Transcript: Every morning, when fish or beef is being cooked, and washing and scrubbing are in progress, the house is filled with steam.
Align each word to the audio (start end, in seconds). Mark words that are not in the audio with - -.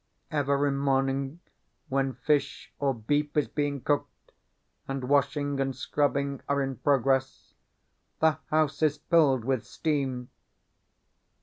Every 0.31 0.71
morning, 0.71 1.41
when 1.87 2.13
fish 2.15 2.73
or 2.79 2.91
beef 2.91 3.37
is 3.37 3.47
being 3.47 3.81
cooked, 3.81 4.31
and 4.87 5.03
washing 5.03 5.59
and 5.59 5.75
scrubbing 5.75 6.41
are 6.49 6.59
in 6.63 6.77
progress, 6.77 7.53
the 8.19 8.39
house 8.47 8.81
is 8.81 8.97
filled 8.97 9.45
with 9.45 9.63
steam. 9.63 10.29